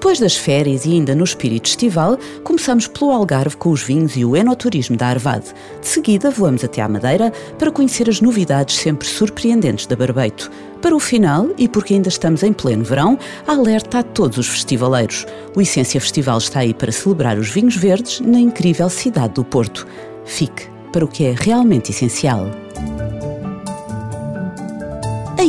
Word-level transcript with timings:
Depois 0.00 0.18
das 0.18 0.34
férias 0.34 0.86
e 0.86 0.94
ainda 0.94 1.14
no 1.14 1.24
espírito 1.24 1.66
estival, 1.66 2.18
começamos 2.42 2.86
pelo 2.86 3.10
Algarve 3.10 3.54
com 3.58 3.68
os 3.68 3.82
vinhos 3.82 4.16
e 4.16 4.24
o 4.24 4.34
enoturismo 4.34 4.96
da 4.96 5.08
Arvade. 5.08 5.52
De 5.78 5.86
seguida, 5.86 6.30
voamos 6.30 6.64
até 6.64 6.80
à 6.80 6.88
Madeira 6.88 7.30
para 7.58 7.70
conhecer 7.70 8.08
as 8.08 8.18
novidades 8.18 8.76
sempre 8.76 9.06
surpreendentes 9.06 9.84
da 9.84 9.94
Barbeito. 9.94 10.50
Para 10.80 10.96
o 10.96 10.98
final, 10.98 11.50
e 11.58 11.68
porque 11.68 11.92
ainda 11.92 12.08
estamos 12.08 12.42
em 12.42 12.50
pleno 12.50 12.82
verão, 12.82 13.18
alerta 13.46 13.98
a 13.98 14.02
todos 14.02 14.38
os 14.38 14.48
festivaleiros. 14.48 15.26
O 15.54 15.60
Essência 15.60 16.00
Festival 16.00 16.38
está 16.38 16.60
aí 16.60 16.72
para 16.72 16.90
celebrar 16.90 17.36
os 17.36 17.50
vinhos 17.50 17.76
verdes 17.76 18.20
na 18.20 18.40
incrível 18.40 18.88
cidade 18.88 19.34
do 19.34 19.44
Porto. 19.44 19.86
Fique 20.24 20.66
para 20.90 21.04
o 21.04 21.08
que 21.08 21.24
é 21.24 21.34
realmente 21.38 21.90
essencial. 21.90 22.46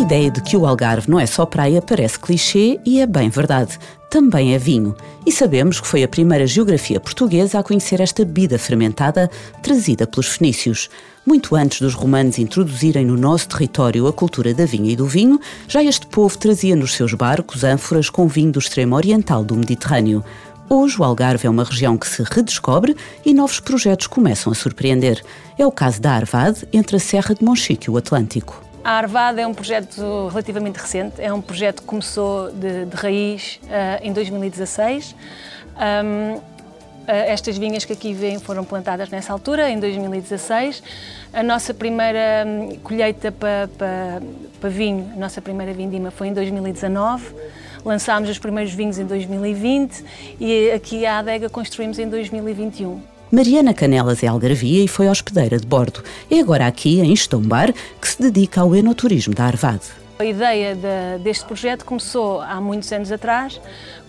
Ideia 0.02 0.32
de 0.32 0.42
que 0.42 0.58
o 0.58 0.66
Algarve 0.66 1.12
não 1.12 1.20
é 1.20 1.28
só 1.28 1.46
praia 1.46 1.80
parece 1.80 2.18
clichê 2.18 2.80
e 2.84 3.00
é 3.00 3.06
bem 3.06 3.30
verdade. 3.30 3.78
Também 4.10 4.56
é 4.56 4.58
vinho. 4.58 4.96
E 5.28 5.32
sabemos 5.32 5.80
que 5.80 5.86
foi 5.86 6.02
a 6.02 6.08
primeira 6.08 6.48
geografia 6.48 7.00
portuguesa 7.00 7.60
a 7.60 7.64
conhecer 7.64 8.02
esta 8.02 8.26
bebida 8.26 8.58
fermentada 8.58 9.30
trazida 9.62 10.08
pelos 10.08 10.26
fenícios. 10.26 10.90
Muito 11.24 11.56
antes 11.56 11.82
dos 11.82 11.94
romanos 11.94 12.40
introduzirem 12.40 13.06
no 13.06 13.16
nosso 13.16 13.48
território 13.48 14.08
a 14.08 14.12
cultura 14.12 14.56
da 14.56 14.66
vinha 14.66 14.92
e 14.92 14.96
do 14.96 15.06
vinho, 15.06 15.40
já 15.68 15.84
este 15.84 16.08
povo 16.08 16.36
trazia 16.36 16.76
nos 16.76 16.96
seus 16.96 17.14
barcos 17.14 17.64
ânforas 17.64 18.10
com 18.10 18.28
vinho 18.28 18.52
do 18.52 18.60
extremo 18.60 18.96
oriental 18.96 19.44
do 19.44 19.56
Mediterrâneo. 19.56 20.26
Hoje 20.68 21.00
o 21.00 21.04
Algarve 21.04 21.46
é 21.46 21.50
uma 21.50 21.64
região 21.64 21.96
que 21.96 22.10
se 22.10 22.24
redescobre 22.24 22.98
e 23.24 23.36
novos 23.36 23.60
projetos 23.60 24.08
começam 24.08 24.52
a 24.52 24.56
surpreender. 24.56 25.24
É 25.60 25.66
o 25.66 25.72
caso 25.72 26.02
da 26.02 26.14
Arvade, 26.14 26.68
entre 26.74 26.96
a 26.96 27.00
Serra 27.00 27.36
de 27.36 27.46
Monchique 27.46 27.88
e 27.88 27.92
o 27.92 27.98
Atlântico. 27.98 28.71
A 28.84 28.94
Arvada 28.94 29.40
é 29.40 29.46
um 29.46 29.54
projeto 29.54 30.28
relativamente 30.30 30.78
recente, 30.78 31.22
é 31.22 31.32
um 31.32 31.40
projeto 31.40 31.82
que 31.82 31.88
começou 31.88 32.52
de, 32.52 32.86
de 32.86 32.96
raiz 32.96 33.60
uh, 33.64 34.04
em 34.04 34.12
2016. 34.12 35.16
Um, 35.78 36.36
uh, 36.36 36.42
estas 37.06 37.60
vinhas 37.60 37.86
que 37.86 37.94
aqui 37.94 38.12
vêm 38.12 38.40
foram 38.40 38.66
plantadas 38.66 39.10
nessa 39.10 39.32
altura, 39.32 39.70
em 39.70 39.80
2016. 39.80 40.82
A 41.32 41.44
nossa 41.44 41.76
primeira 41.76 42.44
um, 42.48 42.76
colheita 42.80 43.32
para 43.32 43.70
pa, 43.78 44.20
pa 44.60 44.68
vinho, 44.68 45.12
a 45.16 45.20
nossa 45.20 45.44
primeira 45.44 45.74
vindima 45.74 46.10
foi 46.10 46.30
em 46.30 46.34
2019. 46.34 47.36
Lançámos 47.86 48.30
os 48.32 48.40
primeiros 48.40 48.74
vinhos 48.74 48.98
em 48.98 49.06
2020 49.06 50.04
e 50.40 50.72
aqui 50.72 51.06
a 51.06 51.20
adega 51.20 51.50
construímos 51.50 52.00
em 52.00 52.10
2021. 52.10 53.11
Mariana 53.32 53.74
Canelas 53.74 54.22
é 54.24 54.28
algarvia 54.28 54.84
e 54.84 54.90
foi 54.90 55.08
hospedeira 55.08 55.58
de 55.58 55.66
bordo. 55.66 56.04
É 56.30 56.42
agora 56.42 56.68
aqui, 56.68 57.00
em 57.00 57.14
Estombar, 57.14 57.74
que 58.02 58.06
se 58.06 58.22
dedica 58.22 58.60
ao 58.60 58.76
enoturismo 58.76 59.34
da 59.34 59.46
Arvade. 59.46 59.86
A 60.20 60.26
ideia 60.26 60.76
de, 60.76 61.24
deste 61.24 61.46
projeto 61.46 61.86
começou 61.86 62.42
há 62.42 62.60
muitos 62.60 62.92
anos 62.92 63.10
atrás, 63.10 63.62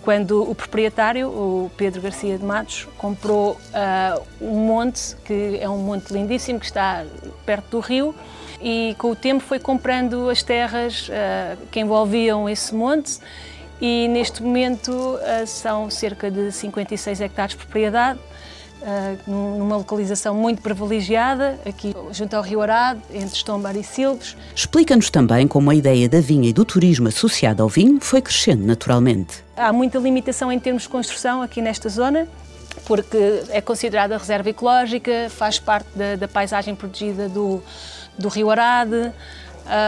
quando 0.02 0.42
o 0.42 0.52
proprietário, 0.56 1.28
o 1.28 1.70
Pedro 1.76 2.02
Garcia 2.02 2.36
de 2.36 2.44
Matos, 2.44 2.88
comprou 2.98 3.52
uh, 3.52 4.22
um 4.40 4.66
monte, 4.66 5.14
que 5.24 5.56
é 5.60 5.68
um 5.68 5.78
monte 5.78 6.12
lindíssimo, 6.12 6.58
que 6.58 6.66
está 6.66 7.04
perto 7.46 7.70
do 7.70 7.78
rio, 7.78 8.12
e 8.60 8.96
com 8.98 9.12
o 9.12 9.16
tempo 9.16 9.40
foi 9.44 9.60
comprando 9.60 10.28
as 10.30 10.42
terras 10.42 11.08
uh, 11.08 11.56
que 11.70 11.78
envolviam 11.78 12.48
esse 12.48 12.74
monte 12.74 13.20
e 13.80 14.08
neste 14.08 14.42
momento 14.42 14.90
uh, 14.90 15.46
são 15.46 15.88
cerca 15.88 16.28
de 16.28 16.50
56 16.50 17.20
hectares 17.20 17.52
de 17.52 17.58
propriedade 17.58 18.18
numa 19.26 19.76
localização 19.76 20.34
muito 20.34 20.62
privilegiada, 20.62 21.58
aqui 21.64 21.94
junto 22.10 22.34
ao 22.34 22.42
Rio 22.42 22.60
Arado, 22.60 23.00
entre 23.12 23.36
Estombar 23.36 23.76
e 23.76 23.84
Silves. 23.84 24.36
Explica-nos 24.54 25.10
também 25.10 25.46
como 25.46 25.70
a 25.70 25.74
ideia 25.74 26.08
da 26.08 26.20
vinha 26.20 26.48
e 26.48 26.52
do 26.52 26.64
turismo 26.64 27.08
associado 27.08 27.62
ao 27.62 27.68
vinho 27.68 28.00
foi 28.00 28.20
crescendo 28.20 28.64
naturalmente. 28.66 29.44
Há 29.56 29.72
muita 29.72 29.98
limitação 29.98 30.50
em 30.50 30.58
termos 30.58 30.82
de 30.82 30.88
construção 30.88 31.42
aqui 31.42 31.60
nesta 31.62 31.88
zona, 31.88 32.26
porque 32.86 33.42
é 33.50 33.60
considerada 33.60 34.16
reserva 34.16 34.50
ecológica, 34.50 35.28
faz 35.30 35.58
parte 35.58 35.88
da, 35.94 36.16
da 36.16 36.28
paisagem 36.28 36.74
protegida 36.74 37.28
do, 37.28 37.62
do 38.18 38.28
Rio 38.28 38.50
Arado. 38.50 39.12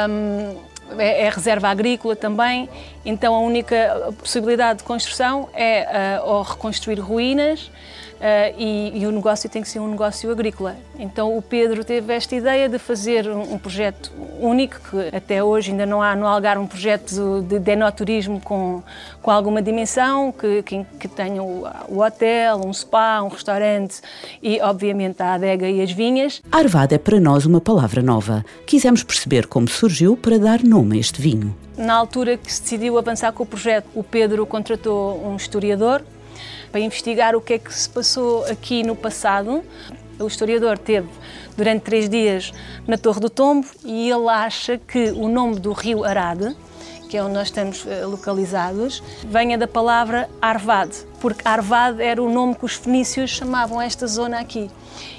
Um, 0.09 0.75
é, 0.99 1.27
é, 1.27 1.31
reserva 1.31 1.69
agrícola 1.69 2.15
também, 2.15 2.69
então 3.05 3.35
a 3.35 3.41
única 3.41 4.13
possibilidade 4.19 4.79
de 4.79 4.85
construção 4.85 5.49
é 5.55 6.21
uh, 6.21 6.29
ou 6.29 6.43
reconstruir 6.43 6.99
ruínas 7.01 7.71
Uh, 8.15 8.55
e, 8.57 9.03
e, 9.03 9.07
o 9.07 9.11
negócio 9.11 9.51
tem 9.51 9.61
que 9.61 9.69
ser 9.69 9.81
um 9.81 9.89
negócio 9.89 10.31
agrícola. 10.31 10.77
Então 10.99 11.37
o 11.37 11.43
Pedro 11.43 11.85
teve 11.85 12.15
esta 12.15 12.35
ideia 12.35 12.71
de 12.71 12.79
fazer 12.79 13.29
um, 13.29 13.55
um 13.55 13.59
projeto 13.59 14.11
único, 14.41 14.81
que 14.81 15.15
até 15.15 15.45
hoje 15.45 15.73
ainda 15.73 15.85
não 15.85 16.01
há 16.01 16.17
no 16.17 16.27
Algarve 16.27 16.63
um 16.63 16.67
projeto 16.67 17.43
de, 17.43 17.59
de 17.59 17.71
enoturismo 17.73 18.41
com, 18.41 18.83
com 19.21 19.31
alguma 19.31 19.61
dimensão, 19.61 20.33
que, 20.33 20.63
que, 20.63 20.87
que 20.99 21.07
tenha 21.07 21.43
o, 21.43 21.67
o, 21.89 22.01
hotel, 22.01 22.63
um 22.65 22.73
spa, 22.73 23.21
um 23.21 23.29
restaurante 23.29 24.01
e 24.43 24.59
obviamente 24.63 25.23
a 25.23 25.35
adega 25.35 25.69
e 25.69 25.83
as 25.83 25.93
vinhas. 25.93 26.41
Arvada 26.51 26.95
é 26.95 26.99
para 26.99 27.21
nós 27.21 27.45
uma 27.45 27.61
palavra 27.61 28.01
nova. 28.01 28.43
Quisemos 28.67 29.03
perceber 29.03 29.47
como 29.49 29.69
surgiu 29.69 30.17
para 30.17 30.39
dar 30.39 30.63
nome 30.63 30.97
a 30.97 31.01
este 31.01 31.21
vinho. 31.21 31.64
Na 31.77 31.95
altura 31.95 32.37
que 32.37 32.53
se 32.53 32.63
decidiu 32.63 32.97
avançar 32.99 33.33
com 33.33 33.43
o 33.43 33.47
projeto, 33.47 33.89
o 33.95 34.05
Pedro 34.05 34.47
contratou 34.47 35.21
um 35.27 35.35
historiador 35.35 36.05
para 36.71 36.81
investigar 36.81 37.35
o 37.35 37.41
que 37.41 37.55
é 37.55 37.59
que 37.59 37.73
se 37.75 37.89
passou 37.89 38.45
aqui 38.45 38.85
no 38.85 38.95
passado. 38.95 39.65
O 40.21 40.27
historiador 40.27 40.79
teve 40.79 41.09
durante 41.57 41.83
três 41.83 42.09
dias 42.09 42.53
na 42.87 42.97
Torre 42.97 43.19
do 43.19 43.29
Tombo 43.29 43.67
e 43.85 44.09
ele 44.09 44.29
acha 44.29 44.79
que 44.79 45.11
o 45.11 45.29
nome 45.29 45.59
do 45.59 45.73
rio 45.73 46.05
Arade, 46.05 46.57
que 47.15 47.19
é 47.19 47.23
onde 47.23 47.35
nós 47.35 47.47
estamos 47.47 47.87
eh, 47.87 48.05
localizados, 48.05 49.01
venha 49.25 49.57
da 49.57 49.69
palavra 49.69 50.29
Arvad, 50.43 50.91
porque 51.21 51.47
Arvad 51.47 52.01
era 52.01 52.21
o 52.21 52.29
nome 52.29 52.57
que 52.57 52.65
os 52.65 52.73
fenícios 52.73 53.31
chamavam 53.31 53.81
esta 53.81 54.05
zona 54.09 54.41
aqui 54.41 54.69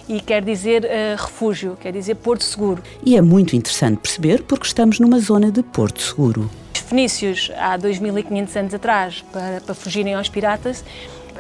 e 0.05 0.19
quer 0.19 0.43
dizer 0.43 0.83
uh, 0.83 0.87
refúgio, 1.15 1.77
quer 1.79 1.93
dizer 1.93 2.15
Porto 2.15 2.43
Seguro. 2.43 2.83
E 3.05 3.15
é 3.15 3.21
muito 3.21 3.55
interessante 3.55 3.99
perceber 3.99 4.43
porque 4.43 4.65
estamos 4.65 4.99
numa 4.99 5.19
zona 5.19 5.49
de 5.49 5.63
Porto 5.63 6.01
Seguro. 6.01 6.49
Os 6.73 6.81
fenícios, 6.81 7.49
há 7.57 7.77
2500 7.77 8.57
anos 8.57 8.73
atrás, 8.73 9.23
para, 9.31 9.61
para 9.61 9.73
fugirem 9.73 10.15
aos 10.15 10.27
piratas, 10.27 10.83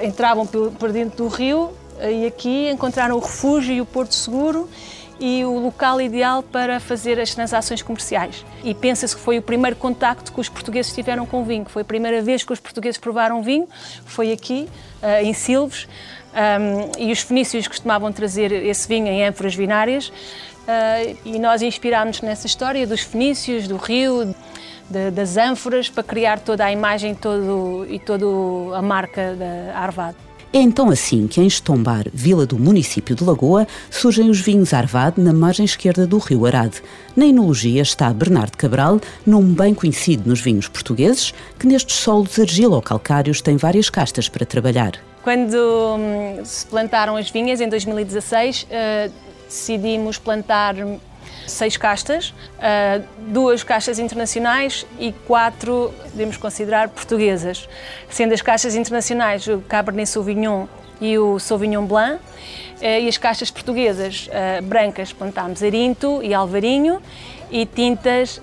entravam 0.01 0.47
por 0.47 0.89
dentro 0.93 1.25
do 1.25 1.27
rio 1.27 1.71
e 2.01 2.25
aqui 2.25 2.69
encontraram 2.69 3.17
o 3.17 3.19
refúgio 3.19 3.73
e 3.73 3.81
o 3.81 3.85
porto 3.85 4.15
seguro 4.15 4.69
e 5.19 5.45
o 5.45 5.57
local 5.59 6.01
ideal 6.01 6.43
para 6.43 6.79
fazer 6.79 7.19
as 7.19 7.33
transações 7.33 7.81
comerciais. 7.81 8.45
E 8.63 8.73
pensa-se 8.73 9.15
que 9.15 9.21
foi 9.21 9.37
o 9.37 9.41
primeiro 9.41 9.75
contacto 9.75 10.31
que 10.31 10.39
os 10.39 10.49
portugueses 10.49 10.93
tiveram 10.93 11.25
com 11.25 11.41
o 11.41 11.45
vinho. 11.45 11.65
Foi 11.65 11.83
a 11.83 11.85
primeira 11.85 12.21
vez 12.21 12.43
que 12.43 12.51
os 12.51 12.59
portugueses 12.59 12.97
provaram 12.97 13.41
vinho, 13.41 13.67
foi 14.05 14.31
aqui, 14.31 14.67
eh, 15.01 15.23
em 15.23 15.33
Silves, 15.33 15.87
e 16.99 17.11
os 17.13 17.21
fenícios 17.21 17.65
costumavam 17.65 18.11
trazer 18.11 18.51
esse 18.51 18.87
vinho 18.89 19.07
em 19.07 19.25
ânforas 19.25 19.55
vinárias, 19.55 20.11
eh, 20.67 21.15
e 21.23 21.39
nós 21.39 21.61
inspirámos 21.61 22.21
nessa 22.21 22.45
história 22.45 22.85
dos 22.85 23.01
fenícios, 23.01 23.67
do 23.67 23.77
rio, 23.77 24.35
das 25.13 25.37
ânforas 25.37 25.89
para 25.89 26.03
criar 26.03 26.39
toda 26.39 26.65
a 26.65 26.71
imagem 26.71 27.15
todo, 27.15 27.87
e 27.89 27.97
toda 27.99 28.25
a 28.75 28.81
marca 28.81 29.33
da 29.33 29.79
Arvado. 29.79 30.17
É 30.55 30.59
então 30.59 30.89
assim 30.89 31.27
que 31.27 31.41
em 31.41 31.47
Estombar, 31.47 32.05
vila 32.13 32.45
do 32.45 32.57
município 32.57 33.13
de 33.13 33.25
Lagoa, 33.25 33.67
surgem 33.91 34.29
os 34.29 34.39
vinhos 34.39 34.73
Arvade 34.73 35.19
na 35.19 35.33
margem 35.33 35.65
esquerda 35.65 36.07
do 36.07 36.17
rio 36.17 36.45
Arade. 36.45 36.81
Na 37.13 37.25
enologia 37.25 37.81
está 37.81 38.13
Bernardo 38.13 38.55
Cabral, 38.55 39.01
nome 39.27 39.53
bem 39.53 39.73
conhecido 39.73 40.29
nos 40.29 40.39
vinhos 40.39 40.69
portugueses, 40.69 41.33
que 41.59 41.67
nestes 41.67 41.97
solos 41.97 42.39
argilo-calcários 42.39 43.41
tem 43.41 43.57
várias 43.57 43.89
castas 43.89 44.29
para 44.29 44.45
trabalhar. 44.45 44.93
Quando 45.23 45.57
hum, 45.57 46.39
se 46.45 46.65
plantaram 46.67 47.17
as 47.17 47.29
vinhas, 47.29 47.59
em 47.59 47.67
2016, 47.67 48.63
uh, 48.63 48.67
eh, 48.69 49.11
decidimos 49.49 50.17
plantar 50.17 50.73
seis 51.47 51.77
castas, 51.77 52.29
uh, 52.29 53.03
duas 53.27 53.63
castas 53.63 53.99
internacionais 53.99 54.85
e 54.99 55.11
quatro, 55.25 55.93
podemos 56.11 56.37
considerar, 56.37 56.89
portuguesas. 56.89 57.67
Sendo 58.09 58.33
as 58.33 58.41
castas 58.41 58.75
internacionais 58.75 59.47
o 59.47 59.59
Cabernet 59.61 60.09
Sauvignon 60.09 60.67
e 60.99 61.17
o 61.17 61.39
Sauvignon 61.39 61.85
Blanc, 61.85 62.15
uh, 62.15 62.83
e 62.83 63.07
as 63.07 63.17
castas 63.17 63.51
portuguesas 63.51 64.27
uh, 64.27 64.63
brancas 64.63 65.13
plantámos 65.13 65.61
Arinto 65.63 66.21
e 66.23 66.33
Alvarinho, 66.33 67.01
e 67.51 67.65
tintas 67.65 68.41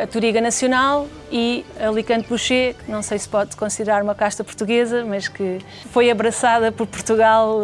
a 0.00 0.06
Toriga 0.06 0.40
Nacional 0.40 1.08
e 1.30 1.64
Alicante 1.80 2.28
Boucher, 2.28 2.74
que 2.74 2.90
não 2.90 3.02
sei 3.02 3.18
se 3.18 3.28
pode 3.28 3.56
considerar 3.56 4.02
uma 4.02 4.14
casta 4.14 4.44
portuguesa, 4.44 5.04
mas 5.04 5.26
que 5.26 5.58
foi 5.90 6.10
abraçada 6.10 6.70
por 6.70 6.86
Portugal. 6.86 7.60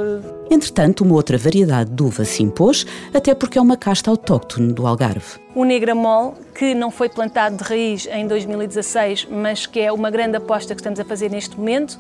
Entretanto, 0.51 1.05
uma 1.05 1.15
outra 1.15 1.39
variedade 1.39 1.91
de 1.91 2.03
uva 2.03 2.25
se 2.25 2.43
impôs, 2.43 2.87
até 3.13 3.35
porque 3.35 3.59
é 3.59 3.63
uma 3.63 3.77
casta 3.77 4.11
autóctone 4.11 4.73
do 4.73 4.87
Algarve 4.87 5.45
o 5.55 5.65
Negramol, 5.65 6.35
que 6.55 6.75
não 6.75 6.91
foi 6.91 7.09
plantado 7.09 7.57
de 7.57 7.63
raiz 7.63 8.09
em 8.11 8.27
2016, 8.27 9.29
mas 9.31 9.67
que 9.67 9.81
é 9.81 9.93
uma 9.93 10.11
grande 10.11 10.37
aposta 10.37 10.75
que 10.75 10.81
estamos 10.81 10.99
a 10.99 11.05
fazer 11.05 11.31
neste 11.31 11.57
momento. 11.57 11.99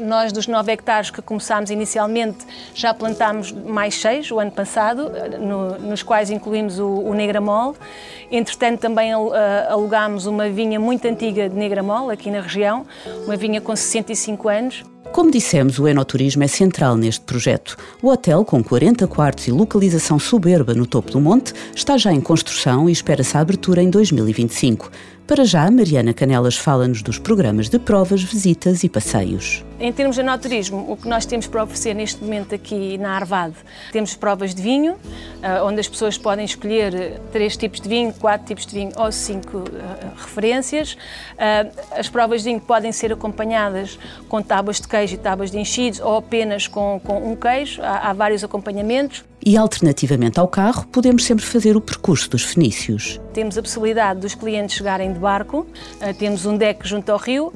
Um, 0.00 0.06
nós, 0.06 0.32
dos 0.32 0.46
9 0.46 0.70
hectares 0.70 1.10
que 1.10 1.22
começámos 1.22 1.70
inicialmente, 1.70 2.44
já 2.74 2.92
plantámos 2.92 3.52
mais 3.52 3.94
6 4.00 4.30
o 4.32 4.38
ano 4.38 4.50
passado, 4.50 5.10
no, 5.40 5.78
nos 5.78 6.02
quais 6.02 6.30
incluímos 6.30 6.78
o, 6.78 6.86
o 6.86 7.14
Negramol. 7.14 7.74
Entretanto, 8.30 8.80
também 8.80 9.14
uh, 9.14 9.32
alugámos 9.70 10.26
uma 10.26 10.48
vinha 10.50 10.78
muito 10.78 11.06
antiga 11.06 11.48
de 11.48 11.56
Negramol, 11.56 12.10
aqui 12.10 12.30
na 12.30 12.40
região, 12.40 12.84
uma 13.24 13.36
vinha 13.36 13.60
com 13.62 13.74
65 13.74 14.48
anos. 14.48 14.84
Como 15.16 15.30
dissemos, 15.30 15.78
o 15.78 15.88
enoturismo 15.88 16.44
é 16.44 16.46
central 16.46 16.94
neste 16.94 17.22
projeto. 17.22 17.74
O 18.02 18.08
hotel, 18.08 18.44
com 18.44 18.62
40 18.62 19.06
quartos 19.06 19.48
e 19.48 19.50
localização 19.50 20.18
soberba 20.18 20.74
no 20.74 20.86
topo 20.86 21.10
do 21.10 21.18
monte, 21.18 21.54
está 21.74 21.96
já 21.96 22.12
em 22.12 22.20
construção 22.20 22.86
e 22.86 22.92
espera-se 22.92 23.34
a 23.34 23.40
abertura 23.40 23.82
em 23.82 23.88
2025. 23.88 24.90
Para 25.26 25.44
já, 25.44 25.68
Mariana 25.72 26.14
Canelas 26.14 26.56
fala-nos 26.56 27.02
dos 27.02 27.18
programas 27.18 27.68
de 27.68 27.80
provas, 27.80 28.22
visitas 28.22 28.84
e 28.84 28.88
passeios. 28.88 29.64
Em 29.80 29.92
termos 29.92 30.14
de 30.14 30.22
enoturismo, 30.22 30.86
o 30.88 30.96
que 30.96 31.08
nós 31.08 31.26
temos 31.26 31.48
para 31.48 31.64
oferecer 31.64 31.94
neste 31.94 32.22
momento 32.22 32.54
aqui 32.54 32.96
na 32.96 33.10
Arvade, 33.10 33.56
temos 33.90 34.14
provas 34.14 34.54
de 34.54 34.62
vinho, 34.62 34.96
ah, 35.42 35.64
onde 35.64 35.80
as 35.80 35.88
pessoas 35.88 36.16
podem 36.16 36.44
escolher 36.44 37.20
três 37.32 37.56
tipos 37.56 37.80
de 37.80 37.88
vinho, 37.88 38.12
quatro 38.12 38.46
tipos 38.46 38.64
de 38.66 38.72
vinho 38.72 38.92
ou 38.96 39.10
cinco 39.10 39.64
ah, 39.74 40.12
referências. 40.16 40.96
As 41.90 42.08
provas 42.08 42.44
de 42.44 42.50
vinho 42.50 42.60
podem 42.60 42.92
ser 42.92 43.12
acompanhadas 43.12 43.98
com 44.28 44.40
tábuas 44.40 44.80
de 44.80 44.86
queijo 44.86 45.16
e 45.16 45.18
tábuas 45.18 45.50
de 45.50 45.58
enchidos 45.58 45.98
ou 45.98 46.18
apenas 46.18 46.68
com, 46.68 47.00
com 47.02 47.32
um 47.32 47.34
queijo, 47.34 47.82
há, 47.82 48.10
há 48.10 48.12
vários 48.12 48.44
acompanhamentos. 48.44 49.24
E, 49.48 49.56
alternativamente 49.56 50.40
ao 50.40 50.48
carro, 50.48 50.84
podemos 50.88 51.24
sempre 51.24 51.44
fazer 51.44 51.76
o 51.76 51.80
percurso 51.80 52.28
dos 52.28 52.42
fenícios. 52.42 53.20
Temos 53.32 53.56
a 53.56 53.62
possibilidade 53.62 54.18
dos 54.18 54.34
clientes 54.34 54.74
chegarem 54.74 55.12
de 55.12 55.20
barco, 55.20 55.58
uh, 55.60 56.14
temos 56.18 56.44
um 56.46 56.56
deck 56.56 56.84
junto 56.84 57.12
ao 57.12 57.16
rio, 57.16 57.52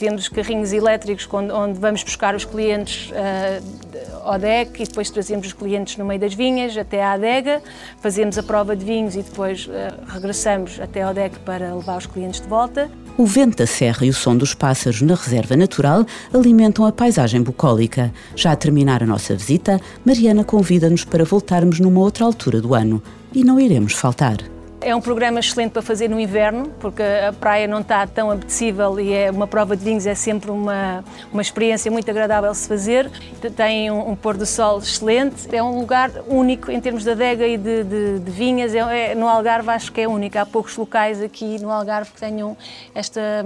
temos 0.00 0.28
carrinhos 0.28 0.72
elétricos 0.72 1.28
onde 1.32 1.78
vamos 1.78 2.02
buscar 2.02 2.34
os 2.34 2.44
clientes 2.44 3.08
uh, 3.10 4.24
ao 4.24 4.36
deck 4.36 4.82
e 4.82 4.84
depois 4.84 5.08
trazemos 5.10 5.46
os 5.46 5.52
clientes 5.52 5.96
no 5.96 6.04
meio 6.04 6.18
das 6.18 6.34
vinhas 6.34 6.76
até 6.76 7.00
à 7.04 7.12
adega, 7.12 7.62
fazemos 8.00 8.36
a 8.36 8.42
prova 8.42 8.74
de 8.74 8.84
vinhos 8.84 9.14
e 9.14 9.22
depois 9.22 9.68
uh, 9.68 9.70
regressamos 10.08 10.80
até 10.80 11.02
ao 11.02 11.14
deck 11.14 11.38
para 11.38 11.72
levar 11.72 11.98
os 11.98 12.06
clientes 12.06 12.40
de 12.40 12.48
volta. 12.48 12.90
O 13.16 13.26
vento 13.26 13.58
da 13.58 13.66
serra 13.66 14.04
e 14.04 14.10
o 14.10 14.14
som 14.14 14.36
dos 14.36 14.54
pássaros 14.54 15.00
na 15.00 15.14
reserva 15.14 15.56
natural 15.56 16.04
alimentam 16.32 16.84
a 16.84 16.90
paisagem 16.90 17.40
bucólica. 17.42 18.12
Já 18.34 18.50
a 18.50 18.56
terminar 18.56 19.04
a 19.04 19.06
nossa 19.06 19.36
visita, 19.36 19.80
Mariana 20.04 20.42
convida-nos 20.42 21.04
para 21.04 21.24
voltarmos 21.24 21.78
numa 21.78 22.00
outra 22.00 22.24
altura 22.24 22.60
do 22.60 22.74
ano 22.74 23.00
e 23.32 23.44
não 23.44 23.60
iremos 23.60 23.92
faltar. 23.92 24.53
É 24.84 24.94
um 24.94 25.00
programa 25.00 25.40
excelente 25.40 25.72
para 25.72 25.80
fazer 25.80 26.10
no 26.10 26.20
inverno, 26.20 26.68
porque 26.78 27.02
a 27.02 27.32
praia 27.32 27.66
não 27.66 27.80
está 27.80 28.06
tão 28.06 28.30
apetecível 28.30 29.00
e 29.00 29.14
é 29.14 29.30
uma 29.30 29.46
prova 29.46 29.74
de 29.74 29.82
vinhos 29.82 30.06
é 30.06 30.14
sempre 30.14 30.50
uma, 30.50 31.02
uma 31.32 31.40
experiência 31.40 31.90
muito 31.90 32.10
agradável 32.10 32.50
de 32.50 32.58
se 32.58 32.68
fazer. 32.68 33.10
Tem 33.56 33.90
um, 33.90 34.10
um 34.10 34.14
pôr 34.14 34.36
do 34.36 34.44
sol 34.44 34.80
excelente, 34.80 35.48
é 35.56 35.62
um 35.62 35.78
lugar 35.78 36.10
único 36.28 36.70
em 36.70 36.78
termos 36.82 37.02
de 37.02 37.12
adega 37.12 37.46
e 37.46 37.56
de, 37.56 37.82
de, 37.82 38.18
de 38.18 38.30
vinhas. 38.30 38.74
É, 38.74 39.12
é, 39.12 39.14
no 39.14 39.26
Algarve 39.26 39.70
acho 39.70 39.90
que 39.90 40.02
é 40.02 40.06
único. 40.06 40.38
Há 40.38 40.44
poucos 40.44 40.76
locais 40.76 41.22
aqui 41.22 41.58
no 41.62 41.70
Algarve 41.70 42.10
que 42.10 42.20
tenham 42.20 42.54
esta 42.94 43.42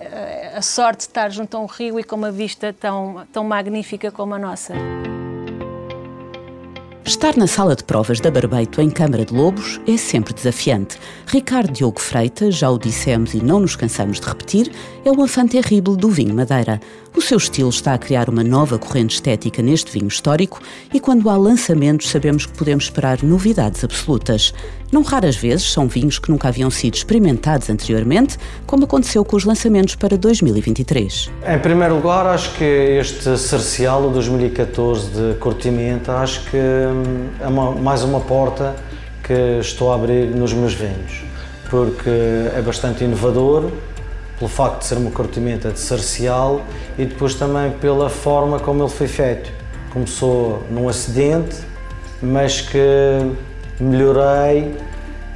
eh, 0.00 0.52
a 0.56 0.62
sorte 0.62 0.98
de 0.98 1.04
estar 1.04 1.30
junto 1.30 1.56
a 1.56 1.60
um 1.60 1.66
rio 1.66 2.00
e 2.00 2.02
com 2.02 2.16
uma 2.16 2.32
vista 2.32 2.72
tão, 2.72 3.24
tão 3.32 3.44
magnífica 3.44 4.10
como 4.10 4.34
a 4.34 4.38
nossa. 4.38 4.74
Estar 7.10 7.36
na 7.36 7.48
sala 7.48 7.74
de 7.74 7.82
provas 7.82 8.20
da 8.20 8.30
Barbeito 8.30 8.80
em 8.80 8.88
Câmara 8.88 9.24
de 9.24 9.34
Lobos 9.34 9.80
é 9.84 9.96
sempre 9.96 10.32
desafiante. 10.32 10.96
Ricardo 11.26 11.72
Diogo 11.72 11.98
Freitas, 11.98 12.54
já 12.54 12.70
o 12.70 12.78
dissemos 12.78 13.34
e 13.34 13.42
não 13.42 13.58
nos 13.58 13.74
cansamos 13.74 14.20
de 14.20 14.28
repetir, 14.28 14.70
é 15.04 15.10
um 15.10 15.20
afã 15.20 15.44
terrível 15.44 15.96
do 15.96 16.08
vinho 16.08 16.32
Madeira. 16.32 16.80
O 17.16 17.20
seu 17.20 17.38
estilo 17.38 17.68
está 17.68 17.92
a 17.92 17.98
criar 17.98 18.28
uma 18.28 18.44
nova 18.44 18.78
corrente 18.78 19.14
estética 19.14 19.60
neste 19.60 19.90
vinho 19.90 20.06
histórico 20.06 20.60
e 20.94 21.00
quando 21.00 21.28
há 21.28 21.36
lançamentos 21.36 22.08
sabemos 22.08 22.46
que 22.46 22.56
podemos 22.56 22.84
esperar 22.84 23.20
novidades 23.24 23.82
absolutas. 23.82 24.54
Não 24.92 25.02
raras 25.02 25.34
vezes 25.34 25.72
são 25.72 25.88
vinhos 25.88 26.20
que 26.20 26.30
nunca 26.30 26.46
haviam 26.48 26.70
sido 26.70 26.94
experimentados 26.94 27.68
anteriormente, 27.68 28.38
como 28.64 28.84
aconteceu 28.84 29.24
com 29.24 29.36
os 29.36 29.44
lançamentos 29.44 29.96
para 29.96 30.16
2023. 30.16 31.30
Em 31.48 31.58
primeiro 31.58 31.96
lugar, 31.96 32.26
acho 32.26 32.54
que 32.54 32.64
este 32.64 33.36
Cercial 33.36 34.08
2014 34.10 35.10
de 35.10 35.38
Cortimenta, 35.40 36.12
acho 36.18 36.48
que 36.48 36.56
hum, 36.56 37.28
é 37.40 37.48
uma, 37.48 37.72
mais 37.72 38.04
uma 38.04 38.20
porta 38.20 38.76
que 39.24 39.58
estou 39.60 39.92
a 39.92 39.96
abrir 39.96 40.26
nos 40.28 40.52
meus 40.52 40.74
vinhos, 40.74 41.24
porque 41.68 42.08
é 42.08 42.62
bastante 42.62 43.02
inovador, 43.02 43.70
pelo 44.40 44.50
facto 44.50 44.78
de 44.78 44.86
ser 44.86 44.96
uma 44.96 45.10
cortimenta 45.10 45.70
de 45.70 45.78
Cercial 45.78 46.62
e 46.98 47.04
depois 47.04 47.34
também 47.34 47.70
pela 47.72 48.08
forma 48.08 48.58
como 48.58 48.82
ele 48.82 48.90
foi 48.90 49.06
feito. 49.06 49.52
Começou 49.92 50.64
num 50.70 50.88
acidente, 50.88 51.56
mas 52.22 52.62
que 52.62 52.78
melhorei 53.78 54.74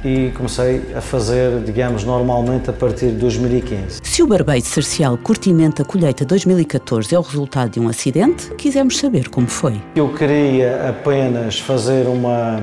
e 0.03 0.31
comecei 0.31 0.81
a 0.95 1.01
fazer, 1.01 1.61
digamos, 1.63 2.03
normalmente 2.03 2.69
a 2.71 2.73
partir 2.73 3.07
de 3.07 3.17
2015. 3.17 3.99
Se 4.01 4.23
o 4.23 4.27
barbeiro 4.27 4.65
Cercial 4.65 5.17
Curtimento 5.19 5.83
a 5.83 5.85
Colheita 5.85 6.25
2014 6.25 7.13
é 7.13 7.19
o 7.19 7.21
resultado 7.21 7.71
de 7.71 7.79
um 7.79 7.87
acidente, 7.87 8.51
quisemos 8.55 8.97
saber 8.97 9.29
como 9.29 9.47
foi. 9.47 9.79
Eu 9.95 10.11
queria 10.13 10.89
apenas 10.89 11.59
fazer 11.59 12.07
uma, 12.07 12.59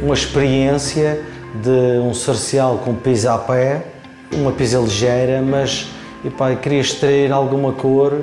uma 0.00 0.14
experiência 0.14 1.20
de 1.62 1.98
um 1.98 2.14
cercial 2.14 2.78
com 2.78 2.94
pisa 2.94 3.34
a 3.34 3.38
pé, 3.38 3.84
uma 4.32 4.52
pisa 4.52 4.78
ligeira, 4.78 5.42
mas 5.42 5.88
epá, 6.24 6.54
queria 6.54 6.80
extrair 6.80 7.32
alguma 7.32 7.72
cor. 7.72 8.22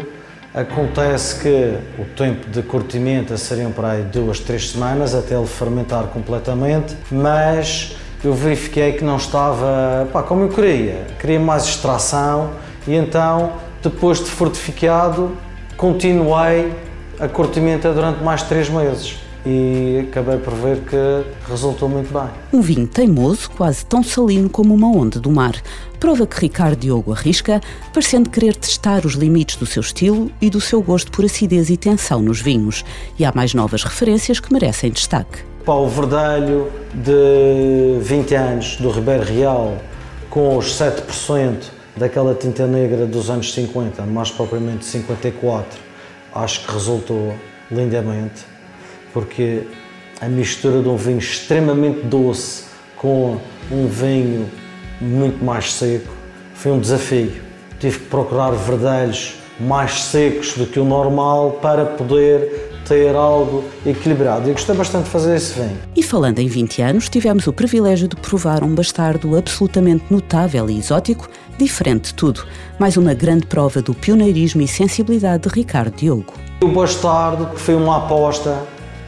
Acontece 0.54 1.40
que 1.40 1.78
o 2.02 2.06
tempo 2.16 2.50
de 2.50 2.64
curtimento 2.64 3.38
seriam 3.38 3.72
para 3.72 3.92
aí 3.92 4.04
duas, 4.04 4.40
três 4.40 4.72
semanas 4.72 5.14
até 5.14 5.36
ele 5.36 5.46
fermentar 5.46 6.06
completamente, 6.06 6.96
mas 7.12 7.96
eu 8.24 8.34
verifiquei 8.34 8.94
que 8.94 9.04
não 9.04 9.18
estava 9.18 10.08
pá, 10.12 10.24
como 10.24 10.44
eu 10.44 10.50
queria. 10.50 11.06
Queria 11.20 11.40
mais 11.40 11.66
extração 11.66 12.52
e 12.88 12.96
então, 12.96 13.54
depois 13.84 14.20
de 14.20 14.32
fortificado, 14.32 15.38
continuei 15.76 16.72
a 17.20 17.28
curtimento 17.28 17.92
durante 17.94 18.24
mais 18.24 18.42
três 18.42 18.70
meses 18.70 19.27
e 19.48 20.00
acabei 20.10 20.38
por 20.38 20.54
ver 20.56 20.80
que 20.82 21.50
resultou 21.50 21.88
muito 21.88 22.12
bem. 22.12 22.28
Um 22.52 22.60
vinho 22.60 22.86
teimoso, 22.86 23.50
quase 23.52 23.86
tão 23.86 24.04
salino 24.04 24.50
como 24.50 24.74
uma 24.74 24.90
onda 24.90 25.22
do 25.22 25.32
mar. 25.32 25.56
Prova 26.00 26.28
que 26.28 26.42
Ricardo 26.42 26.78
Diogo 26.82 27.14
arrisca, 27.14 27.62
parecendo 27.94 28.30
querer 28.30 28.56
testar 28.58 29.06
os 29.06 29.14
limites 29.14 29.56
do 29.56 29.66
seu 29.66 29.82
estilo 29.82 30.30
e 30.42 30.50
do 30.50 30.60
seu 30.60 30.82
gosto 30.82 31.12
por 31.12 31.24
acidez 31.24 31.70
e 31.70 31.78
tensão 31.78 32.22
nos 32.22 32.42
vinhos. 32.42 32.84
E 33.18 33.24
há 33.24 33.32
mais 33.34 33.54
novas 33.54 33.84
referências 33.84 34.40
que 34.40 34.52
merecem 34.52 34.92
destaque. 34.92 35.40
O 35.66 35.88
Verdelho 35.88 36.70
de 36.94 38.00
20 38.02 38.36
anos 38.36 38.76
do 38.78 38.90
Ribeiro 38.90 39.24
Real, 39.24 39.78
com 40.30 40.58
os 40.58 40.78
7% 40.78 41.56
daquela 41.96 42.36
tinta 42.36 42.68
negra 42.68 43.06
dos 43.06 43.30
anos 43.30 43.54
50, 43.54 44.04
mais 44.04 44.30
propriamente 44.30 44.86
54, 44.86 45.80
acho 46.34 46.66
que 46.66 46.72
resultou 46.72 47.34
lindamente 47.72 48.57
porque 49.14 49.64
a 50.22 50.28
mistura 50.28 50.82
de 50.82 50.90
um 50.90 50.98
vinho 50.98 51.20
extremamente 51.20 52.02
doce 52.02 52.66
com 52.96 53.38
um 53.72 53.88
vinho 53.88 54.50
muito 55.00 55.44
mais 55.44 55.74
seco 55.74 56.14
foi 56.54 56.72
um 56.72 56.80
desafio. 56.80 57.32
Tive 57.80 58.00
que 58.00 58.06
procurar 58.06 58.52
verdelhos 58.52 59.36
mais 59.60 60.04
secos 60.04 60.54
do 60.54 60.66
que 60.66 60.80
o 60.80 60.86
normal 60.86 61.60
para 61.62 61.86
poder 61.86 62.68
ter 62.88 63.16
algo 63.16 63.64
equilibrado. 63.86 64.50
E 64.50 64.54
gostei 64.54 64.76
bastante 64.76 65.06
de 65.06 65.10
fazer 65.10 65.36
esse 65.36 65.60
vinho. 65.60 65.78
E 65.96 66.02
falando 66.02 66.40
em 66.40 66.48
20 66.48 66.82
anos, 66.82 67.10
tivemos 67.10 67.46
o 67.46 67.54
privilégio 67.54 68.08
de 68.08 68.16
provar 68.16 68.64
um 68.64 68.74
bastardo 68.74 69.38
absolutamente 69.38 70.06
notável 70.10 70.70
e 70.70 70.80
exótico, 70.80 71.28
diferente 71.58 72.06
de 72.06 72.14
tudo. 72.14 72.46
Mais 72.80 72.96
uma 72.96 73.14
grande 73.14 73.46
prova 73.46 73.82
do 73.82 73.94
pioneirismo 73.94 74.62
e 74.62 74.68
sensibilidade 74.68 75.44
de 75.44 75.50
Ricardo 75.50 75.96
Diogo. 75.96 76.34
O 76.64 76.68
bastardo 76.70 77.58
foi 77.58 77.76
uma 77.76 77.98
aposta 77.98 78.58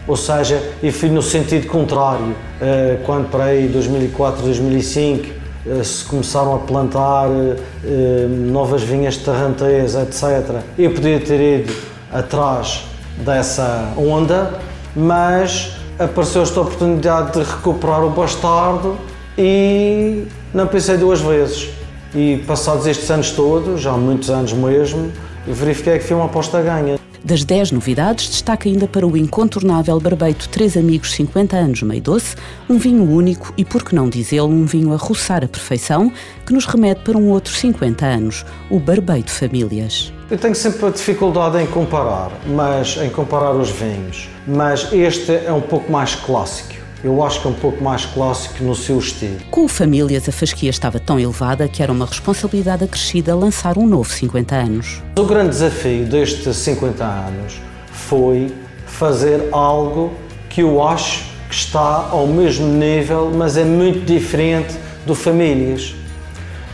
ou 0.09 0.17
seja, 0.17 0.59
e 0.81 0.91
fui 0.91 1.07
no 1.07 1.21
sentido 1.21 1.67
contrário, 1.67 2.35
eh, 2.59 2.97
quando 3.05 3.29
para 3.29 3.43
aí 3.43 3.67
2004, 3.67 4.41
2005 4.41 5.27
eh, 5.67 5.83
se 5.83 6.03
começaram 6.03 6.55
a 6.55 6.57
plantar 6.57 7.29
eh, 7.29 8.25
novas 8.27 8.81
vinhas 8.81 9.17
Tarrantez, 9.17 9.93
etc. 9.93 10.63
Eu 10.79 10.95
podia 10.95 11.19
ter 11.19 11.59
ido 11.59 11.75
atrás 12.11 12.85
dessa 13.23 13.93
onda, 13.95 14.59
mas 14.95 15.73
apareceu 15.99 16.41
esta 16.41 16.59
oportunidade 16.59 17.33
de 17.33 17.43
recuperar 17.47 18.03
o 18.03 18.09
bastardo 18.09 18.97
e 19.37 20.25
não 20.51 20.65
pensei 20.65 20.97
duas 20.97 21.21
vezes. 21.21 21.69
E 22.15 22.43
passados 22.47 22.87
estes 22.87 23.11
anos 23.11 23.29
todos, 23.29 23.79
já 23.79 23.91
há 23.91 23.97
muitos 23.97 24.31
anos 24.31 24.53
mesmo, 24.53 25.11
verifiquei 25.45 25.99
que 25.99 26.05
foi 26.05 26.17
uma 26.17 26.25
aposta 26.25 26.59
ganha. 26.63 26.98
Das 27.29 27.43
10 27.43 27.73
novidades, 27.73 28.27
destaca 28.27 28.67
ainda 28.67 28.87
para 28.87 29.05
o 29.05 29.15
incontornável 29.15 29.99
Barbeito 29.99 30.49
Três 30.49 30.75
Amigos 30.75 31.13
50 31.13 31.55
anos 31.55 31.83
meio 31.83 32.01
doce, 32.01 32.35
um 32.67 32.79
vinho 32.79 33.03
único 33.03 33.53
e, 33.55 33.63
por 33.63 33.83
que 33.83 33.93
não 33.93 34.09
dizê-lo, 34.09 34.47
um 34.47 34.65
vinho 34.65 34.91
a 34.95 34.97
roçar 34.97 35.43
a 35.43 35.47
perfeição, 35.47 36.11
que 36.43 36.51
nos 36.51 36.65
remete 36.65 37.01
para 37.01 37.15
um 37.15 37.29
outro 37.29 37.53
50 37.53 38.03
anos, 38.03 38.43
o 38.67 38.79
Barbeito 38.79 39.29
Famílias. 39.29 40.11
Eu 40.27 40.39
tenho 40.39 40.55
sempre 40.55 40.87
a 40.87 40.89
dificuldade 40.89 41.61
em 41.61 41.67
comparar, 41.67 42.31
mas 42.47 42.97
em 42.97 43.11
comparar 43.11 43.51
os 43.51 43.69
vinhos, 43.69 44.27
mas 44.47 44.91
este 44.91 45.31
é 45.31 45.53
um 45.53 45.61
pouco 45.61 45.91
mais 45.91 46.15
clássico 46.15 46.79
eu 47.03 47.23
acho 47.23 47.41
que 47.41 47.47
é 47.47 47.51
um 47.51 47.55
pouco 47.55 47.81
mais 47.83 48.05
clássico 48.05 48.63
no 48.63 48.75
seu 48.75 48.99
estilo. 48.99 49.37
Com 49.49 49.65
o 49.65 49.67
Famílias, 49.67 50.27
a 50.27 50.31
fasquia 50.31 50.69
estava 50.69 50.99
tão 50.99 51.19
elevada 51.19 51.67
que 51.67 51.81
era 51.81 51.91
uma 51.91 52.05
responsabilidade 52.05 52.83
acrescida 52.83 53.35
lançar 53.35 53.77
um 53.77 53.87
novo 53.87 54.11
50 54.11 54.55
anos. 54.55 55.01
O 55.17 55.23
grande 55.23 55.49
desafio 55.49 56.05
destes 56.05 56.57
50 56.57 57.03
anos 57.03 57.61
foi 57.91 58.53
fazer 58.85 59.47
algo 59.51 60.13
que 60.49 60.61
eu 60.61 60.85
acho 60.85 61.23
que 61.47 61.55
está 61.55 62.09
ao 62.11 62.27
mesmo 62.27 62.67
nível, 62.67 63.31
mas 63.33 63.55
é 63.55 63.63
muito 63.63 64.05
diferente 64.05 64.75
do 65.05 65.15
Famílias. 65.15 65.95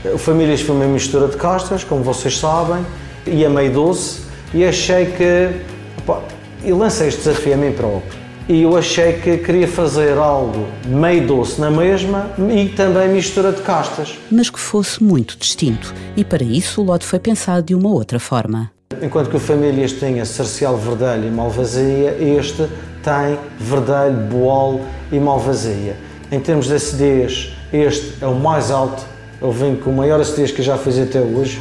O 0.03 0.17
Famílias 0.17 0.61
foi 0.61 0.75
uma 0.75 0.85
mistura 0.85 1.27
de 1.27 1.37
castas, 1.37 1.83
como 1.83 2.03
vocês 2.03 2.37
sabem, 2.37 2.83
e 3.27 3.43
é 3.43 3.49
meio 3.49 3.71
doce, 3.71 4.21
e 4.53 4.65
achei 4.65 5.05
que. 5.05 5.49
Opa, 5.99 6.23
eu 6.63 6.77
lancei 6.77 7.07
este 7.07 7.19
desafio 7.19 7.53
a 7.53 7.57
mim 7.57 7.71
próprio 7.71 8.24
e 8.47 8.61
eu 8.61 8.77
achei 8.77 9.13
que 9.13 9.37
queria 9.37 9.67
fazer 9.67 10.17
algo 10.17 10.67
meio 10.85 11.25
doce 11.25 11.59
na 11.59 11.71
mesma 11.71 12.29
e 12.37 12.69
também 12.69 13.09
mistura 13.09 13.51
de 13.51 13.61
castas. 13.61 14.19
Mas 14.31 14.49
que 14.49 14.59
fosse 14.59 15.03
muito 15.03 15.35
distinto, 15.37 15.93
e 16.15 16.23
para 16.23 16.43
isso 16.43 16.81
o 16.81 16.83
lote 16.83 17.05
foi 17.05 17.19
pensado 17.19 17.63
de 17.63 17.75
uma 17.75 17.89
outra 17.89 18.19
forma. 18.19 18.71
Enquanto 19.01 19.29
que 19.29 19.35
o 19.35 19.39
Famílias 19.39 19.93
tinha 19.93 20.23
Cercial, 20.25 20.77
Verdelho 20.77 21.27
e 21.27 21.31
Malvazia, 21.31 22.15
este 22.19 22.67
tem 23.03 23.37
Verdelho, 23.59 24.27
Boal 24.29 24.79
e 25.11 25.19
Malvazia. 25.19 25.95
Em 26.31 26.39
termos 26.39 26.67
de 26.67 26.75
acidez, 26.75 27.53
este 27.73 28.13
é 28.21 28.27
o 28.27 28.35
mais 28.35 28.69
alto, 28.69 29.03
é 29.41 29.45
o 29.45 29.51
vinho 29.51 29.77
com 29.77 29.89
o 29.89 29.93
maior 29.93 30.19
acidez 30.19 30.51
que 30.51 30.61
eu 30.61 30.65
já 30.65 30.77
fiz 30.77 30.99
até 30.99 31.19
hoje, 31.19 31.59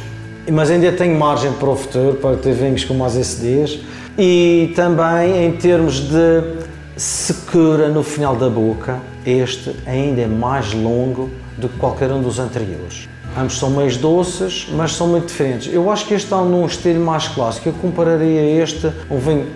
mas 0.51 0.69
ainda 0.69 0.91
tenho 0.91 1.17
margem 1.17 1.51
para 1.53 1.69
o 1.69 1.75
futuro, 1.75 2.17
para 2.17 2.35
ter 2.37 2.53
vinhos 2.53 2.83
com 2.85 2.93
mais 2.93 3.17
acidez. 3.17 3.79
E 4.17 4.71
também 4.75 5.45
em 5.45 5.51
termos 5.57 5.99
de 5.99 6.64
secura 6.97 7.89
no 7.89 8.03
final 8.03 8.35
da 8.35 8.49
boca, 8.49 8.99
este 9.25 9.75
ainda 9.85 10.21
é 10.21 10.27
mais 10.27 10.73
longo 10.73 11.29
do 11.57 11.67
que 11.67 11.77
qualquer 11.77 12.11
um 12.11 12.21
dos 12.21 12.39
anteriores. 12.39 13.09
Ambos 13.37 13.57
são 13.57 13.69
mais 13.69 13.97
doces, 13.97 14.67
mas 14.71 14.93
são 14.93 15.07
muito 15.07 15.27
diferentes. 15.27 15.73
Eu 15.73 15.91
acho 15.91 16.05
que 16.05 16.13
este 16.13 16.25
está 16.25 16.41
num 16.41 16.65
estilo 16.65 17.03
mais 17.03 17.27
clássico. 17.27 17.67
Eu 17.67 17.73
compararia 17.73 18.63
este, 18.63 18.89
um 19.11 19.17
vinho 19.17 19.47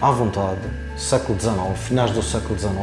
à 0.00 0.12
vontade, 0.12 0.60
século 0.96 1.38
XIX, 1.40 1.56
finais 1.76 2.10
do 2.12 2.22
século 2.22 2.56
XIX, 2.56 2.74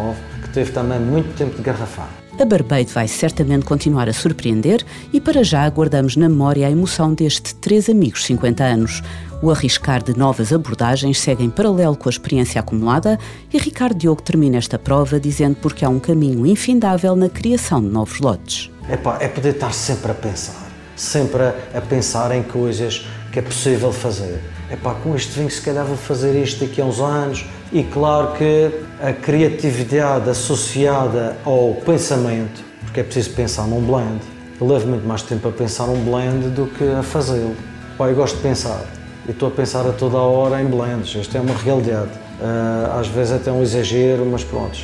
que 0.41 0.49
teve 0.49 0.71
também 0.71 0.99
muito 0.99 1.33
tempo 1.37 1.55
de 1.55 1.61
garrafar. 1.61 2.09
A 2.39 2.45
Barbeito 2.45 2.91
vai 2.91 3.07
certamente 3.07 3.63
continuar 3.63 4.09
a 4.09 4.13
surpreender 4.13 4.83
e 5.13 5.21
para 5.21 5.43
já 5.43 5.63
aguardamos 5.63 6.17
na 6.17 6.27
memória 6.27 6.67
a 6.67 6.71
emoção 6.71 7.13
deste 7.13 7.55
Três 7.55 7.87
Amigos 7.87 8.25
50 8.25 8.63
anos. 8.63 9.03
O 9.43 9.51
arriscar 9.51 10.01
de 10.01 10.17
novas 10.17 10.53
abordagens 10.53 11.19
segue 11.19 11.43
em 11.43 11.49
paralelo 11.49 11.97
com 11.97 12.07
a 12.07 12.09
experiência 12.09 12.61
acumulada 12.61 13.19
e 13.53 13.57
Ricardo 13.57 13.97
Diogo 13.97 14.21
termina 14.21 14.55
esta 14.55 14.79
prova 14.79 15.19
dizendo 15.19 15.57
porque 15.61 15.83
há 15.83 15.89
um 15.89 15.99
caminho 15.99 16.47
infindável 16.47 17.13
na 17.13 17.27
criação 17.27 17.81
de 17.81 17.89
novos 17.89 18.21
lotes. 18.21 18.71
Epá, 18.89 19.17
é 19.19 19.27
poder 19.27 19.55
estar 19.55 19.73
sempre 19.73 20.11
a 20.11 20.15
pensar, 20.15 20.71
sempre 20.95 21.43
a, 21.43 21.81
pensar 21.81 22.33
em 22.33 22.41
coisas 22.41 23.05
que 23.33 23.39
é 23.39 23.41
possível 23.41 23.91
fazer. 23.91 24.39
Epá, 24.71 24.93
com 24.93 25.13
este 25.13 25.37
vinho 25.37 25.51
se 25.51 25.61
calhar 25.61 25.85
vou 25.85 25.97
fazer 25.97 26.41
isto 26.41 26.65
daqui 26.65 26.79
a 26.79 26.85
uns 26.85 27.01
anos 27.01 27.45
e 27.73 27.83
claro 27.83 28.37
que 28.37 28.71
a 29.01 29.11
criatividade 29.11 30.29
associada 30.29 31.35
ao 31.43 31.73
pensamento, 31.85 32.63
porque 32.85 33.01
é 33.01 33.03
preciso 33.03 33.31
pensar 33.31 33.67
num 33.67 33.81
blend. 33.81 34.21
Eu 34.61 34.67
levo 34.67 34.87
muito 34.87 35.05
mais 35.05 35.21
tempo 35.21 35.49
a 35.49 35.51
pensar 35.51 35.85
num 35.87 36.01
blend 36.01 36.47
do 36.51 36.65
que 36.67 36.85
a 36.85 37.03
fazê-lo. 37.03 37.57
Eu 37.99 38.15
gosto 38.15 38.37
de 38.37 38.41
pensar 38.41 39.02
e 39.27 39.31
estou 39.31 39.47
a 39.47 39.51
pensar 39.51 39.87
a 39.87 39.93
toda 39.93 40.17
a 40.17 40.21
hora 40.21 40.61
em 40.61 40.65
blends. 40.65 41.15
Isto 41.15 41.37
é 41.37 41.41
uma 41.41 41.55
realidade. 41.55 42.11
Uh, 42.39 42.99
às 42.99 43.07
vezes 43.07 43.33
até 43.33 43.51
um 43.51 43.61
exagero, 43.61 44.25
mas 44.25 44.43
pronto. 44.43 44.77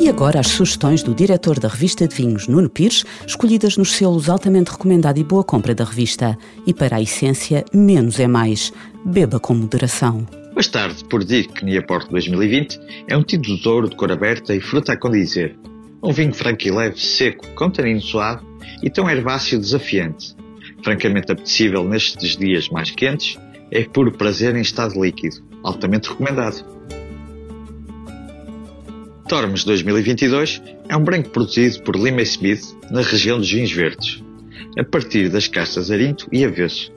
E 0.00 0.08
agora 0.08 0.40
as 0.40 0.48
sugestões 0.48 1.02
do 1.02 1.14
diretor 1.14 1.58
da 1.58 1.68
revista 1.68 2.06
de 2.06 2.14
vinhos, 2.14 2.46
Nuno 2.46 2.68
Pires, 2.68 3.04
escolhidas 3.26 3.78
nos 3.78 3.92
selos 3.92 4.28
altamente 4.28 4.70
recomendado 4.70 5.18
e 5.18 5.24
boa 5.24 5.42
compra 5.42 5.74
da 5.74 5.84
revista. 5.84 6.36
E 6.66 6.74
para 6.74 6.96
a 6.96 7.00
essência, 7.00 7.64
menos 7.72 8.20
é 8.20 8.26
mais. 8.26 8.70
Beba 9.04 9.40
com 9.40 9.54
moderação. 9.54 10.26
Mais 10.54 10.68
tarde, 10.68 11.02
por 11.04 11.24
Dirk 11.24 11.64
Niaporte 11.64 12.10
2020, 12.10 12.78
é 13.08 13.16
um 13.16 13.22
tinto 13.22 13.56
de 13.56 13.68
ouro 13.68 13.88
de 13.88 13.96
cor 13.96 14.12
aberta 14.12 14.54
e 14.54 14.60
fruta 14.60 14.92
a 14.92 14.96
condizer. 14.96 15.56
Um 16.02 16.12
vinho 16.12 16.34
franco 16.34 16.68
e 16.68 16.70
leve, 16.70 17.00
seco, 17.00 17.46
com 17.54 17.70
tanino 17.70 18.00
suave 18.00 18.44
e 18.82 18.90
tão 18.90 19.08
herbáceo 19.08 19.58
desafiante 19.58 20.36
francamente 20.84 21.32
apetecível 21.32 21.82
nestes 21.82 22.36
dias 22.36 22.68
mais 22.68 22.90
quentes, 22.90 23.38
é 23.70 23.82
puro 23.84 24.12
prazer 24.12 24.54
em 24.54 24.60
estado 24.60 25.02
líquido, 25.02 25.36
altamente 25.62 26.10
recomendado. 26.10 26.62
Tormes 29.26 29.64
2022 29.64 30.62
é 30.88 30.96
um 30.96 31.02
branco 31.02 31.30
produzido 31.30 31.82
por 31.82 31.96
Lima 31.96 32.20
Smith 32.22 32.76
na 32.90 33.00
região 33.00 33.38
dos 33.38 33.50
vinhos 33.50 33.72
verdes, 33.72 34.22
a 34.78 34.84
partir 34.84 35.30
das 35.30 35.48
castas 35.48 35.90
Arinto 35.90 36.28
e 36.30 36.44
Avesso. 36.44 36.92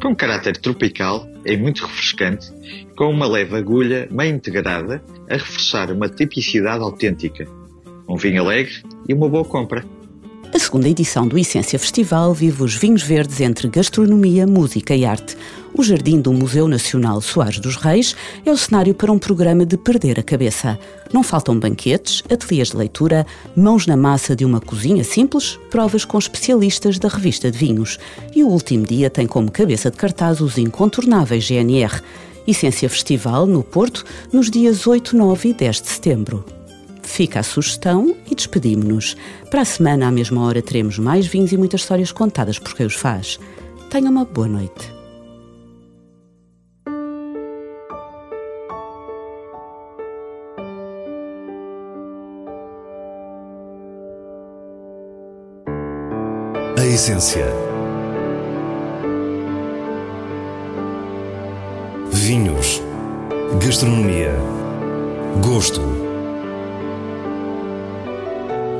Com 0.00 0.14
caráter 0.14 0.58
tropical, 0.58 1.26
é 1.44 1.56
muito 1.56 1.84
refrescante, 1.84 2.52
com 2.96 3.10
uma 3.10 3.26
leve 3.26 3.56
agulha 3.56 4.06
meio 4.10 4.36
integrada 4.36 5.02
a 5.28 5.34
reforçar 5.34 5.90
uma 5.90 6.08
tipicidade 6.08 6.82
autêntica. 6.82 7.48
Um 8.06 8.16
vinho 8.16 8.42
alegre 8.42 8.82
e 9.08 9.14
uma 9.14 9.28
boa 9.28 9.44
compra. 9.44 9.84
A 10.54 10.58
segunda 10.60 10.88
edição 10.88 11.26
do 11.26 11.36
Essência 11.36 11.76
Festival 11.80 12.32
vive 12.32 12.62
os 12.62 12.76
vinhos 12.76 13.02
verdes 13.02 13.40
entre 13.40 13.66
gastronomia, 13.66 14.46
música 14.46 14.94
e 14.94 15.04
arte. 15.04 15.36
O 15.76 15.82
jardim 15.82 16.20
do 16.20 16.32
Museu 16.32 16.68
Nacional 16.68 17.20
Soares 17.20 17.58
dos 17.58 17.74
Reis 17.74 18.14
é 18.46 18.52
o 18.52 18.56
cenário 18.56 18.94
para 18.94 19.10
um 19.10 19.18
programa 19.18 19.66
de 19.66 19.76
perder 19.76 20.20
a 20.20 20.22
cabeça. 20.22 20.78
Não 21.12 21.24
faltam 21.24 21.58
banquetes, 21.58 22.22
ateliês 22.30 22.68
de 22.68 22.76
leitura, 22.76 23.26
mãos 23.56 23.88
na 23.88 23.96
massa 23.96 24.36
de 24.36 24.44
uma 24.44 24.60
cozinha 24.60 25.02
simples, 25.02 25.58
provas 25.72 26.04
com 26.04 26.16
especialistas 26.20 27.00
da 27.00 27.08
revista 27.08 27.50
de 27.50 27.58
vinhos. 27.58 27.98
E 28.32 28.44
o 28.44 28.48
último 28.48 28.86
dia 28.86 29.10
tem 29.10 29.26
como 29.26 29.50
cabeça 29.50 29.90
de 29.90 29.96
cartaz 29.96 30.40
os 30.40 30.56
incontornáveis 30.56 31.44
GNR. 31.44 32.00
Essência 32.46 32.88
Festival 32.88 33.44
no 33.44 33.64
Porto, 33.64 34.04
nos 34.32 34.48
dias 34.48 34.86
8, 34.86 35.16
9 35.16 35.48
e 35.48 35.52
10 35.52 35.82
de 35.82 35.88
setembro. 35.88 36.44
Fica 37.04 37.38
a 37.40 37.42
sugestão 37.44 38.16
e 38.28 38.34
despedimos-nos. 38.34 39.16
Para 39.48 39.60
a 39.60 39.64
semana, 39.64 40.08
à 40.08 40.10
mesma 40.10 40.42
hora, 40.42 40.60
teremos 40.60 40.98
mais 40.98 41.26
vinhos 41.26 41.52
e 41.52 41.56
muitas 41.56 41.82
histórias 41.82 42.10
contadas 42.10 42.58
por 42.58 42.74
quem 42.74 42.86
os 42.86 42.94
faz. 42.94 43.38
Tenha 43.88 44.10
uma 44.10 44.24
boa 44.24 44.48
noite. 44.48 44.92
A 56.76 56.84
essência. 56.84 57.46
Vinhos. 62.10 62.82
Gastronomia. 63.62 64.34
Gosto. 65.40 66.03